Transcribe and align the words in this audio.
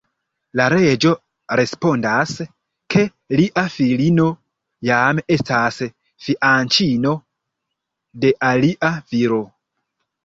La 0.59 0.63
reĝo 0.73 1.09
respondas, 1.59 2.31
ke 2.95 3.03
lia 3.41 3.65
filino 3.73 4.25
jam 4.89 5.21
estas 5.37 5.77
fianĉino 6.29 7.15
de 8.25 8.33
alia 8.51 8.95
viro. 9.15 9.43